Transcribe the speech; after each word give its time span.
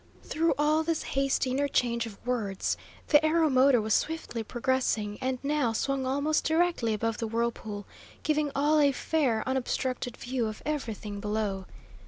Through 0.23 0.55
all 0.57 0.81
this 0.81 1.03
hasty 1.03 1.51
interchange 1.51 2.07
of 2.07 2.17
words, 2.25 2.75
the 3.09 3.23
aeromotor 3.23 3.79
was 3.79 3.93
swiftly 3.93 4.41
progressing, 4.41 5.19
and 5.21 5.37
now 5.43 5.73
swung 5.73 6.07
almost 6.07 6.43
directly 6.43 6.95
above 6.95 7.19
the 7.19 7.27
whirlpool, 7.27 7.85
giving 8.23 8.49
all 8.55 8.79
a 8.79 8.93
fair, 8.93 9.43
unobstructed 9.45 10.17
view 10.17 10.47
of 10.47 10.63
everything 10.65 11.19
below. 11.19 11.65